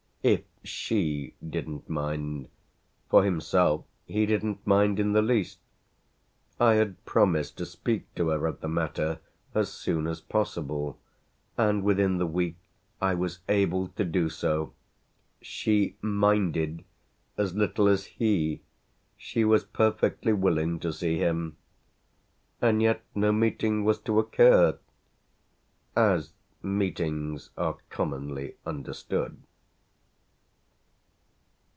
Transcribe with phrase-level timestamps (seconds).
[0.23, 2.47] if she didn't mind;
[3.09, 5.57] for himself he didn't mind in the least.
[6.59, 9.17] I had promised to speak to her of the matter
[9.55, 10.99] as soon as possible,
[11.57, 12.57] and within the week
[13.01, 14.73] I was able to do so.
[15.41, 16.83] She "minded"
[17.37, 18.61] as little as he;
[19.17, 21.57] she was perfectly willing to see him.
[22.61, 24.77] And yet no meeting was to occur
[25.95, 29.41] as meetings are commonly understood.